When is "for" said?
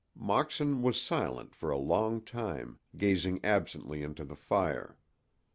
1.53-1.69